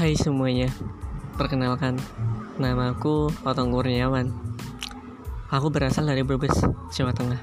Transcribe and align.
Hai 0.00 0.16
semuanya, 0.16 0.72
perkenalkan, 1.36 2.00
namaku 2.56 3.28
Otong 3.44 3.68
Kurniawan. 3.68 4.32
Aku 5.52 5.68
berasal 5.68 6.08
dari 6.08 6.24
Brebes, 6.24 6.56
Jawa 6.88 7.12
Tengah. 7.12 7.36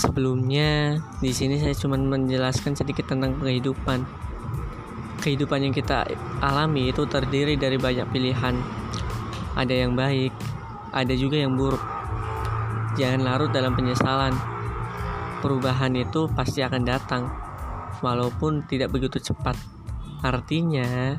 Sebelumnya, 0.00 1.04
di 1.20 1.36
sini 1.36 1.60
saya 1.60 1.76
cuma 1.76 2.00
menjelaskan 2.00 2.72
sedikit 2.72 3.12
tentang 3.12 3.36
kehidupan. 3.44 4.08
Kehidupan 5.20 5.68
yang 5.68 5.76
kita 5.76 6.08
alami 6.40 6.96
itu 6.96 7.04
terdiri 7.04 7.60
dari 7.60 7.76
banyak 7.76 8.08
pilihan. 8.08 8.56
Ada 9.52 9.84
yang 9.84 10.00
baik, 10.00 10.32
ada 10.96 11.12
juga 11.12 11.44
yang 11.44 11.60
buruk. 11.60 11.84
Jangan 12.96 13.20
larut 13.20 13.52
dalam 13.52 13.76
penyesalan. 13.76 14.32
Perubahan 15.44 15.92
itu 15.92 16.24
pasti 16.32 16.64
akan 16.64 16.88
datang, 16.88 17.28
walaupun 18.00 18.64
tidak 18.64 18.96
begitu 18.96 19.20
cepat 19.20 19.75
Artinya, 20.24 21.18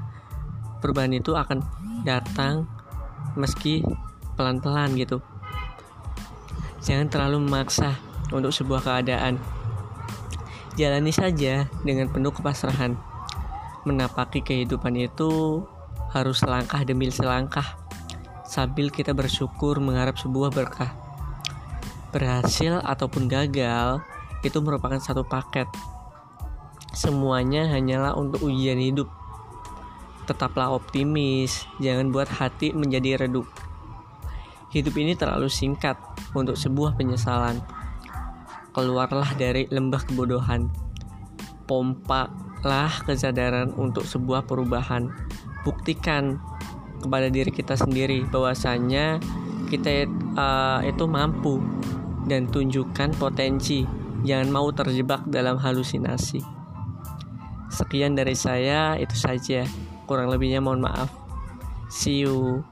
perubahan 0.80 1.14
itu 1.14 1.34
akan 1.34 1.62
datang 2.06 2.70
meski 3.38 3.86
pelan-pelan 4.38 4.94
gitu. 4.98 5.22
Jangan 6.82 7.10
terlalu 7.10 7.44
memaksa 7.44 7.98
untuk 8.32 8.54
sebuah 8.54 8.82
keadaan. 8.86 9.42
Jalani 10.78 11.10
saja 11.10 11.66
dengan 11.82 12.08
penuh 12.14 12.32
kepasrahan. 12.32 12.94
Menapaki 13.84 14.46
kehidupan 14.46 14.94
itu 15.00 15.64
harus 16.14 16.44
selangkah 16.44 16.86
demi 16.86 17.10
selangkah 17.10 17.66
sambil 18.48 18.94
kita 18.94 19.12
bersyukur 19.12 19.82
mengharap 19.82 20.16
sebuah 20.16 20.54
berkah. 20.54 20.94
Berhasil 22.14 22.80
ataupun 22.86 23.28
gagal 23.28 24.00
itu 24.46 24.58
merupakan 24.64 25.02
satu 25.02 25.26
paket 25.28 25.68
Semuanya 26.96 27.68
hanyalah 27.68 28.16
untuk 28.16 28.48
ujian 28.48 28.80
hidup. 28.80 29.12
Tetaplah 30.28 30.76
optimis, 30.76 31.64
jangan 31.80 32.12
buat 32.12 32.28
hati 32.28 32.76
menjadi 32.76 33.28
redup. 33.28 33.48
Hidup 34.68 35.00
ini 35.00 35.16
terlalu 35.16 35.48
singkat 35.48 35.96
untuk 36.36 36.60
sebuah 36.60 37.00
penyesalan. 37.00 37.64
Keluarlah 38.76 39.32
dari 39.40 39.66
lembah 39.72 40.04
kebodohan. 40.04 40.68
Pompalah 41.64 42.92
kesadaran 43.08 43.72
untuk 43.80 44.04
sebuah 44.04 44.44
perubahan. 44.44 45.08
Buktikan 45.64 46.44
kepada 47.00 47.32
diri 47.32 47.50
kita 47.56 47.80
sendiri 47.80 48.28
bahwasanya 48.28 49.24
kita 49.72 50.08
uh, 50.36 50.84
itu 50.84 51.08
mampu 51.08 51.64
dan 52.28 52.52
tunjukkan 52.52 53.16
potensi. 53.16 53.88
Jangan 54.28 54.50
mau 54.52 54.68
terjebak 54.76 55.24
dalam 55.32 55.56
halusinasi. 55.56 56.57
Sekian 57.78 58.18
dari 58.18 58.34
saya, 58.34 58.98
itu 58.98 59.14
saja. 59.14 59.62
Kurang 60.10 60.34
lebihnya 60.34 60.58
mohon 60.66 60.82
maaf. 60.82 61.14
See 61.94 62.26
you. 62.26 62.66